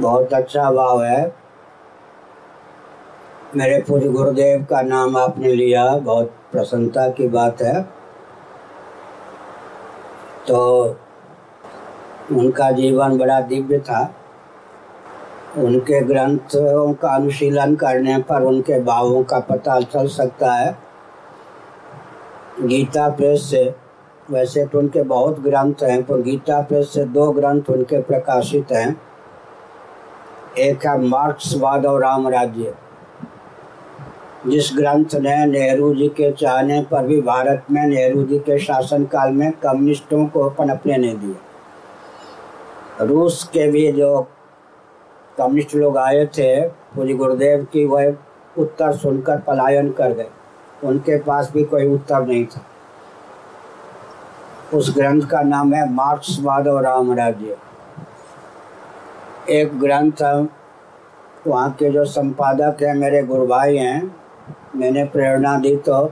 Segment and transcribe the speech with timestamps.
[0.00, 1.34] बहुत अच्छा भाव है।
[3.56, 7.82] मेरे पूज्य गुरुदेव का नाम आपने लिया, बहुत प्रसन्नता की बात है।
[10.48, 10.84] तो
[12.32, 14.14] उनका जीवन बड़ा दिव्य था।
[15.58, 20.78] उनके ग्रंथों का अनुशीलन करने पर उनके भावों का पता चल सकता है।
[22.60, 23.74] गीता प्रेस से,
[24.30, 29.13] वैसे तो उनके बहुत ग्रंथ हैं, पर गीता प्रेस से दो ग्रंथ उनके प्रकाशित हैं।
[30.58, 32.74] एक है मार्क्सवाद और राम राज्य
[34.46, 39.32] जिस ग्रंथ ने नेहरू जी के चाहने पर भी भारत में नेहरू जी के शासनकाल
[39.32, 41.36] में कम्युनिस्टों को पनपने नहीं दिए।
[43.06, 44.20] रूस के भी जो
[45.38, 48.14] कम्युनिस्ट लोग आए थे पूरी गुरुदेव की, वह
[48.58, 50.28] उत्तर सुनकर पलायन कर गए।
[50.84, 52.64] उनके पास भी कोई उत्तर नहीं था।
[54.74, 57.56] उस ग्रंथ का नाम है मार्क्सवाद और राम राज्य
[59.50, 60.22] एक ग्रंथ
[61.46, 64.14] वहाँ के जो संपादक हैं, मेरे गुरु भाई हैं,
[64.76, 66.04] मैंने प्रेरणा दी तो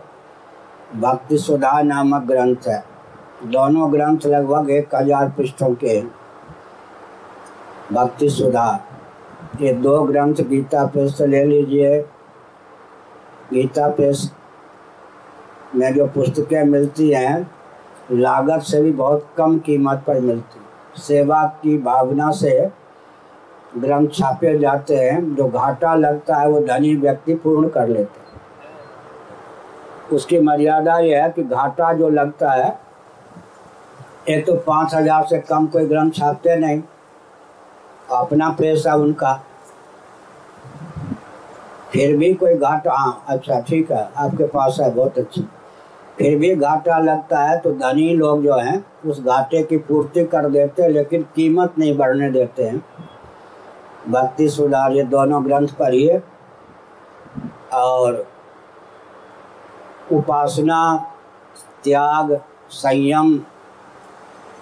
[0.95, 2.83] भक्ति सुधा नामक ग्रंथ है।
[3.45, 6.01] दोनों ग्रंथ लगभग एक हज़ार पृष्ठों के
[7.93, 8.85] भक्ति सुधा,
[9.61, 11.99] ये दो ग्रंथ गीता से ले लीजिए।
[13.53, 14.31] गीता प्रेस
[15.75, 17.51] में जो पुस्तकें मिलती हैं,
[18.13, 22.82] लागत से भी बहुत कम कीमत पर मिलती। सेवा की भावना से
[23.75, 28.27] ग्रंथ छापे जाते हैं, जो घाटा लगता है, वो धनी व्यक्ति पूर्ण कर लेते हैं।
[30.13, 32.79] उसकी मर्यादा यह है कि घाटा जो लगता है
[34.29, 36.83] एक तो पाँच हज़ार से कम कोई ग्रंथ छापते नहीं।
[38.11, 39.33] अपना पैसा उनका।
[41.93, 45.49] फिर भी कोई घाटा हाँ अच्छा ठीक है, आपके पास है, बहुत अच्छी।
[46.19, 50.49] फिर भी घाटा लगता है तो धनी लोग जो हैं, उस घाटे की पूर्ति कर
[50.51, 52.83] देते लेकिन कीमत नहीं बढ़ने देते हैं।
[54.09, 56.23] भक्ति सुधार ये दोनों ग्रंथ पढ़िए
[57.73, 58.27] और
[60.13, 61.09] उपासना,
[61.85, 62.41] त्याग,
[62.71, 63.39] संयम,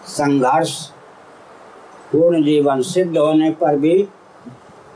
[0.06, 0.90] संघर्ष,
[2.12, 4.08] पूर्ण जीवन सिद्ध होने पर भी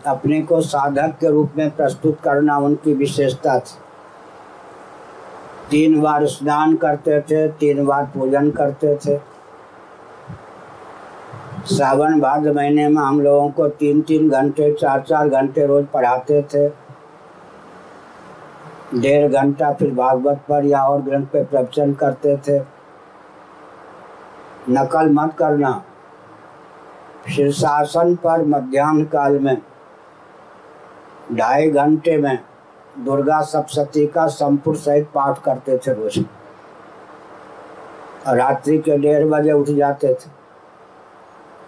[0.06, 3.78] अपने को साधक के रूप में प्रस्तुत करना उनकी विशेषता थी।
[5.70, 9.33] तीन बार स्नान करते थे, तीन बार पूजन करते थे।
[11.64, 16.42] सावन भाद्र महीने में हम लोगों को तीन तीन घंटे, चार चार घंटे रोज पढ़ाते
[16.44, 16.69] थे।
[18.94, 22.58] डेढ़ घंटा फिर भागवत पर या और ग्रंथ पे प्रवचन करते थे।
[24.70, 25.72] नकल मत करना।
[27.28, 29.56] शीर्षासन पर मध्यान्ह काल में,
[31.32, 32.38] ढाई घंटे में
[32.98, 36.25] दुर्गा सप्तती का संपूर्ण सहित पाठ करते थे रोज।
[38.28, 40.44] रात्रि के डेढ़ बजे उठ जाते थे।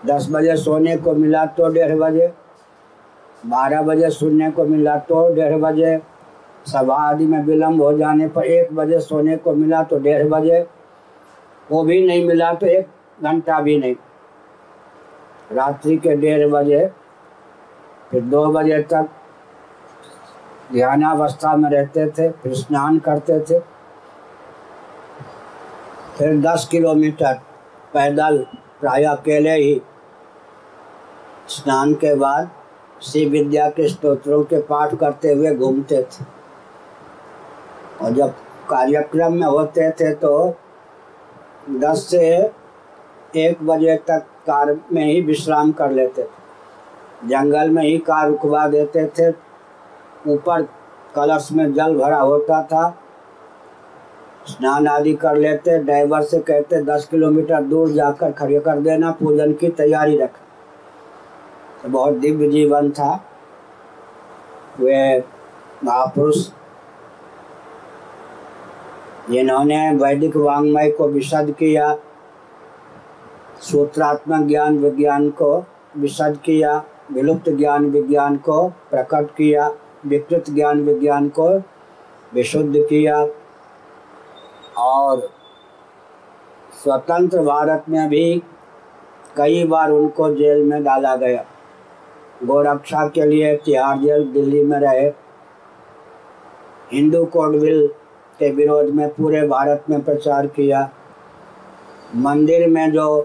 [0.06, 2.26] दस बजे सोने को मिला तो डेढ़ बजे,
[3.42, 5.98] बारह बजे सुनने को मिला तो डेढ़ बजे,
[6.66, 10.60] सभा आदि में विलम्ब हो जाने पर एक बजे सोने को मिला तो डेढ़ बजे,
[11.68, 12.88] वो भी नहीं मिला तो एक
[13.20, 13.94] घंटा भी नहीं।
[15.52, 16.86] रात्रि के डेढ़ बजे,
[18.10, 19.08] फिर दो बजे तक
[20.72, 23.58] ध्यानावस्था में रहते थे, फिर स्नान करते थे।
[26.16, 27.34] फिर दस किलोमीटर
[27.94, 28.38] पैदल
[28.80, 29.80] प्राय अकेले ही
[31.48, 32.50] स्नान के बाद
[33.02, 36.24] शिव विद्या के स्तोत्रों के पाठ करते हुए घूमते थे।
[38.02, 38.30] और जब
[38.70, 40.56] कार्यक्रम में होते थे तो
[41.70, 42.26] दस से
[43.36, 48.66] एक बजे तक कार में ही विश्राम कर लेते थे। जंगल में ही कार रुकवा
[48.68, 49.28] देते थे।
[50.32, 50.62] ऊपर
[51.14, 52.88] कलश में जल भरा होता था।
[54.46, 59.52] स्नान आदि कर लेते। ड्राइवर से कहते, दस किलोमीटर दूर जाकर खड़े कर देना। पूजन
[59.52, 60.38] की तैयारी रख।
[61.88, 63.24] बहुत दिव्य जीवन था।
[64.80, 65.18] वे
[65.84, 66.48] महापुरुष,
[69.30, 71.96] जिन्होंने वैदिक वांग्मय को विशद किया,
[73.60, 75.64] सूत्रात्मक ज्ञान विज्ञान को
[75.96, 79.70] विशद किया, विलुप्त ज्ञान विज्ञान को प्रकट किया,
[80.06, 81.48] विकृत ज्ञान विज्ञान को
[82.34, 83.26] विशुद्ध किया
[84.78, 85.20] और
[86.82, 88.42] स्वतंत्र भारत में भी
[89.36, 91.44] कई बार उनको जेल में डाला गया।
[92.44, 95.08] गोरक्षा के लिए तिहाड़ जेल दिल्ली में रहे,
[96.92, 97.86] हिंदू कोड बिल
[98.38, 100.90] के विरोध में पूरे भारत में प्रचार किया।
[102.16, 103.20] मंदिर में जो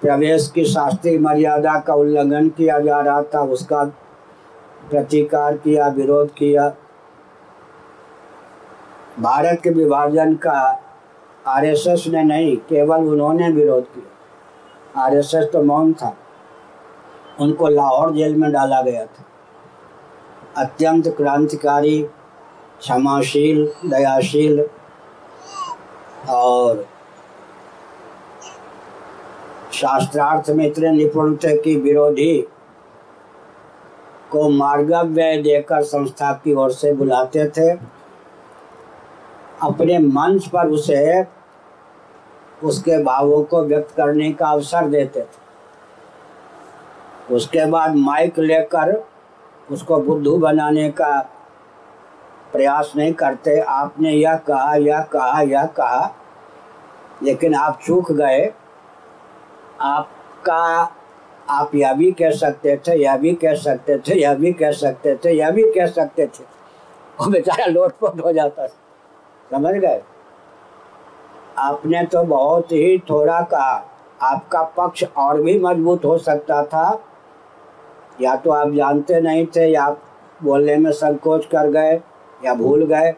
[0.00, 3.84] प्रवेश की शास्त्रीय मर्यादा का उल्लंघन किया जा रहा था, उसका
[4.90, 6.68] प्रतिकार किया, विरोध किया।
[9.20, 10.82] भारत के विभाजन का
[11.46, 16.16] आरएसएस ने नहीं, केवल उन्होंने विरोध किया। आरएसएस तो मौन था।
[17.40, 19.24] उनको लाहौर जेल में डाला गया था।
[20.56, 22.02] अत्यंत क्रांतिकारी,
[22.78, 24.68] क्षमाशील, दयाशील
[26.28, 26.86] और
[29.72, 32.48] शास्त्रार्थ में इतने निपुण थे कि विरोधी
[34.30, 37.70] को मार्गव्यय देकर संस्था की ओर से बुलाते थे।
[39.62, 41.24] अपने मंच पर उसे
[42.64, 45.47] उसके भावों को व्यक्त करने का अवसर देते थे।
[47.30, 49.06] उसके बाद माइक लेकर
[49.70, 51.20] उसको बुद्धू बनाने का
[52.52, 56.14] प्रयास नहीं करते। आपने यह कहा यह कहा यह कहा,
[57.22, 58.52] लेकिन आप चूक गए।
[59.80, 60.92] आपका,
[61.50, 65.16] आप यह भी कह सकते थे, यह भी कह सकते थे, यह भी कह सकते
[65.16, 66.44] थे, यह भी कह सकते थे।
[67.20, 68.66] वो बेचारा लोटपोट हो जाता
[69.52, 70.02] समझ गए?
[71.58, 73.84] आपने तो बहुत ही थोड़ा कहा।
[74.22, 77.02] आपका पक्ष और भी मज़बूत हो सकता था।
[78.20, 79.88] या तो आप जानते नहीं थे, या
[80.42, 81.94] बोलने में संकोच कर गए,
[82.44, 83.14] या भूल गए,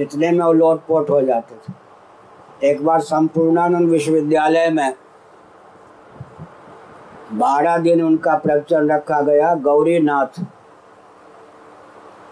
[0.00, 4.94] इतने में वो लोटपोट हो जाते थे। एक बार संपूर्णानंद विश्वविद्यालय में
[7.32, 10.40] बारह दिन उनका प्रवचन रखा गया, गौरीनाथ,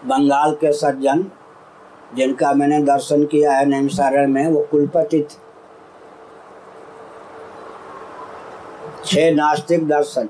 [0.05, 1.25] बंगाल के सज्जन,
[2.15, 5.43] जिनका मैंने दर्शन किया है नैमसारण में, वो कुलपति थे।
[9.05, 10.29] छह नास्तिक दर्शन।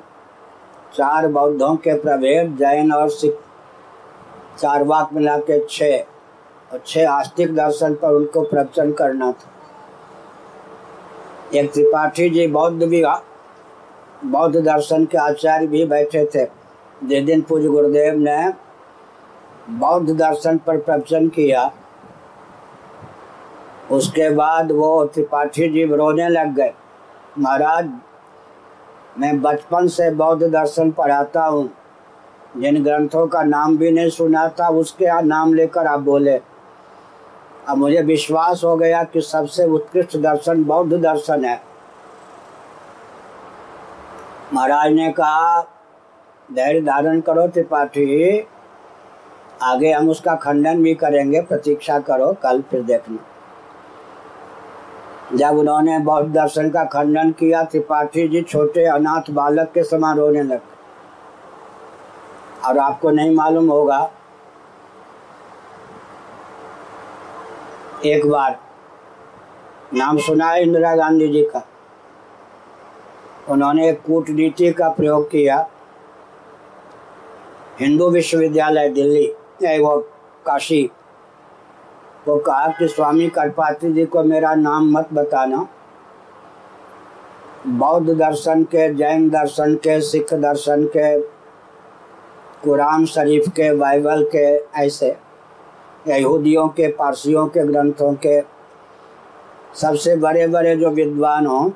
[0.95, 3.37] चार बौद्धों के प्रभेद जैन और सिख।
[4.59, 5.99] चार वाक मिला के छः
[6.71, 9.51] और छह आस्तिक दर्शन पर उनको प्रवचन करना था।
[11.55, 13.19] एक त्रिपाठी जी बौद्ध विवाह
[14.25, 16.45] बौद्ध दर्शन के आचार्य भी बैठे थे।
[17.03, 18.49] जिस दिन पूज्य गुरुदेव ने
[19.69, 21.71] बौद्ध दर्शन पर प्रवचन किया,
[23.91, 26.73] उसके बाद वो त्रिपाठी जी रोने लग गए।
[27.39, 27.89] महाराज
[29.19, 31.69] मैं बचपन से बौद्ध दर्शन पढ़ाता हूँ।
[32.57, 36.41] जिन ग्रंथों का नाम भी नहीं सुना था, उसके नाम लेकर आप बोले।
[37.67, 41.61] अब मुझे विश्वास हो गया कि सबसे उत्कृष्ट दर्शन बौद्ध दर्शन है।
[44.53, 45.61] महाराज ने कहा,
[46.53, 48.39] धैर्य धारण करो त्रिपाठी।
[49.63, 53.17] आगे हम उसका खंडन भी करेंगे, प्रतीक्षा करो, कल फिर देखना।
[55.33, 60.43] जब उन्होंने बौद्ध दर्शन का खंडन किया, त्रिपाठी जी छोटे अनाथ बालक के समान रोने
[60.43, 60.73] लगे।
[62.65, 64.09] और आपको नहीं मालूम होगा,
[68.05, 68.59] एक बार
[69.93, 71.65] नाम सुना है इंदिरा गांधी जी का।
[73.49, 75.65] उन्होंने एक कूटनीति का प्रयोग किया।
[77.79, 79.97] हिंदू विश्वविद्यालय दिल्ली वो
[80.45, 80.89] काशी
[82.27, 85.67] वो कहा कि, स्वामी करपात्री जी को मेरा नाम मत बताना।
[87.67, 91.21] बौद्ध दर्शन के, जैन दर्शन के, सिख दर्शन के,
[92.63, 95.17] कुरान शरीफ के, बाइबल के, ऐसे
[96.07, 98.41] यहूदियों के, पारसियों के ग्रंथों के,
[99.75, 101.71] सबसे बड़े बड़े जो विद्वान हों,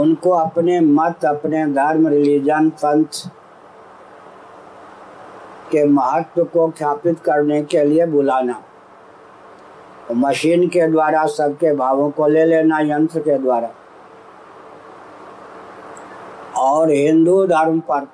[0.00, 3.28] उनको अपने मत, अपने धर्म, रिलीजन, पंथ
[5.70, 8.62] के महत्व को ख्यापित करने के लिए बुलाना।
[10.12, 13.70] मशीन के द्वारा, सबके भावों को ले लेना, यंत्र के द्वारा।
[16.58, 18.06] और हिंदू धर्म पर,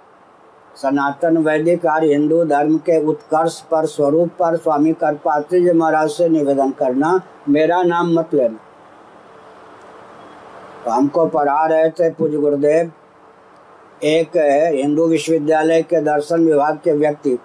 [0.77, 6.29] सनातन वैदिक और हिंदू धर्म के उत्कर्ष पर, स्वरूप पर, स्वामी कर्पात्री जी महाराज से
[6.29, 8.59] निवेदन करना, मेरा नाम मत लेना।
[10.85, 12.93] तो हमको पढ़ा रहे थे पूज्य गुरुदेव,
[14.03, 14.37] एक
[14.77, 17.39] हिंदू विश्वविद्यालय के दर्शन विभाग के व्यक्ति।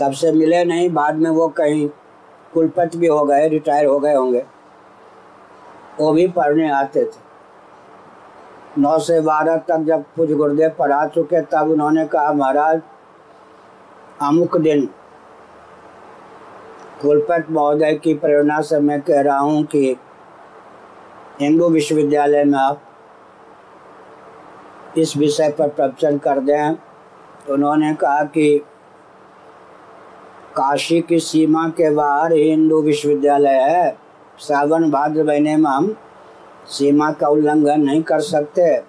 [0.00, 1.88] तब से मिले नहीं, बाद में वो कहीं
[2.54, 4.44] कुलपति भी हो गए, रिटायर हो गए होंगे।
[6.00, 7.28] वो भी पढ़ने आते थे।
[8.78, 12.80] नौ से बारह तक जब कुछ गुरुदेव पढ़ा चुके, तब उन्होंने कहा, महाराज,
[14.22, 14.88] अमुक दिन
[17.02, 19.96] कुलपत महोदय की प्रेरणा से मैं कह रहा हूँ कि
[21.40, 22.82] हिंदू विश्वविद्यालय में आप
[24.98, 26.76] इस विषय पर प्रवचन कर दें।
[27.50, 28.62] उन्होंने कहा कि
[30.56, 33.98] काशी की सीमा के बाहर हिंदू विश्वविद्यालय है।
[34.38, 35.96] सावन भाद्र महीने में हम
[36.66, 38.82] सीमा का उल्लंघन नहीं कर सकते।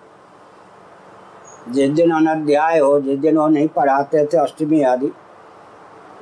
[1.69, 5.11] जिस दिन अनाध्याय हो, जिस दिन वो नहीं पढ़ाते थे अष्टमी आदि,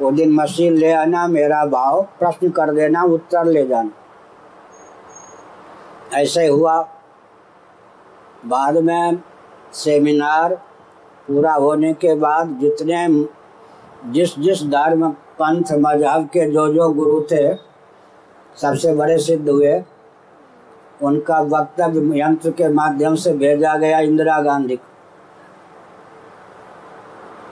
[0.01, 3.91] वो दिन मशीन ले आना मेरा भाव, प्रश्न कर देना, उत्तर ले जाना।
[6.13, 6.89] ऐसे हुआ।
[8.45, 9.23] बाद में
[9.73, 10.55] सेमिनार
[11.27, 13.25] पूरा होने के बाद जितने
[14.05, 17.55] जिस जिस धर्म पंथ मज़हब के जो जो गुरु थे,
[18.57, 19.83] सबसे बड़े सिद्ध हुए।
[21.03, 24.87] उनका वक्तव्य यंत्र के माध्यम से भेजा गया इंदिरा गांधी को।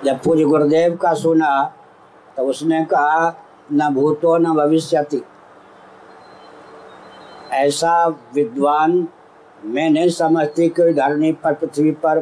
[0.06, 1.74] जब पूज्य गुरुदेव का सुना
[2.38, 3.34] तो उसने कहा,
[3.74, 5.22] न भूतो न भविष्यति।
[7.51, 9.08] ऐसा विद्वान
[9.65, 12.22] मैं नहीं समझती कि धरनी पर, पृथ्वी पर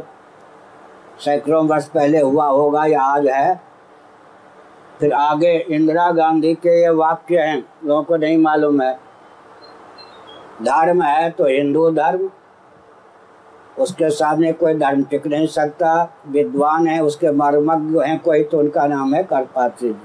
[1.20, 3.65] सैकड़ों वर्ष पहले हुआ होगा या आज है।
[5.00, 8.94] फिर आगे इंदिरा गांधी के ये वाक्य हैं, लोगों को नहीं मालूम है।
[10.64, 12.30] धर्म है तो हिंदू धर्म।
[13.80, 18.86] उसके सामने कोई धर्म टिक नहीं सकता, विद्वान है, उसके मर्मज्ञ हैं, कोई तो उनका
[18.88, 20.00] नाम है करपात्री जी।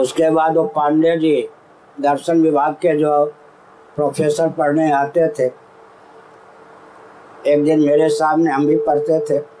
[0.00, 1.48] उसके बाद वो पांडे जी,
[2.00, 3.24] दर्शन विभाग के जो
[3.96, 5.46] प्रोफेसर पढ़ने आते थे,
[7.46, 9.51] एक दिन मेरे सामने हम भी पढ़ते थे।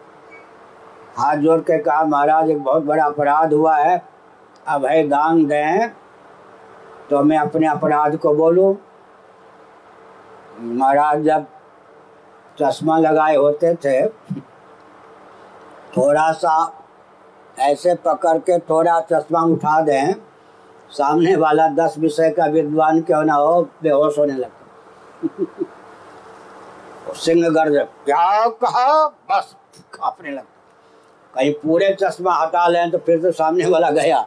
[1.16, 4.02] हाथ जोड़ के कहा, महाराज, एक बहुत बड़ा अपराध हुआ है।
[4.68, 5.88] अभय दान दें
[7.10, 8.76] तो मैं अपने अपराध को बोलूँ?
[10.60, 11.46] महाराज जब
[12.58, 14.06] चश्मा लगाए होते थे
[15.96, 16.54] थोड़ा सा
[17.60, 20.14] ऐसे पकड़ के थोड़ा चश्मा उठा दें,
[20.90, 24.60] सामने वाला दस विषय का विद्वान क्यों ना हो, बेहोश होने लगता
[27.14, 29.06] सिंह गर्ज, क्या कहा?
[29.30, 29.56] बस,
[29.92, 30.51] कांपने लगता
[31.34, 34.20] कहीं पूरे चश्मा हटा लें तो फिर तो सामने वाला गया।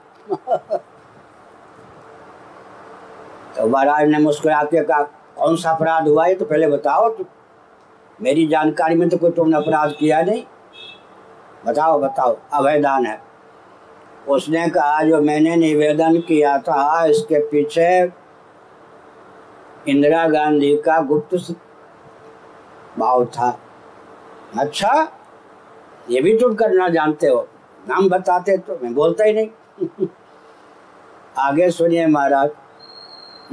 [3.55, 6.25] तो महाराज ने मुस्कुरा के कहा, कौन सा अपराध हुआ?
[6.25, 7.25] है तो पहले बताओ तो
[8.19, 10.43] मेरी जानकारी में तो कोई तुमने अपराध किया नहीं।
[11.65, 13.19] बताओ बताओ, अवैधान है।
[14.27, 17.88] उसने कहा, जो मैंने निवेदन किया था, इसके पीछे
[19.88, 21.35] इंदिरा गांधी का गुप्त
[23.00, 23.57] भाव था।
[24.59, 24.91] अच्छा
[26.09, 27.47] ये भी तुम करना जानते हो।
[27.88, 30.07] नाम बताते तो मैं बोलता ही नहीं।
[31.38, 32.50] आगे सुनिए महाराज,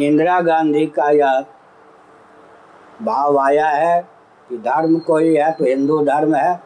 [0.00, 1.44] इंदिरा गांधी का यह
[3.02, 4.00] भाव आया है
[4.50, 6.60] कि धर्म कोई है तो हिंदू धर्म है।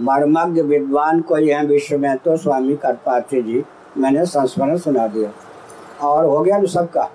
[0.00, 3.64] मर्मज्ञ विद्वान कोई है विश्व में तो स्वामी करपात्री जी,
[3.96, 5.30] मैंने संस्मरण सुना दिया।
[6.02, 7.10] और हो गया सबका?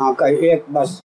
[0.00, 1.00] हाँ कहीं एक बस।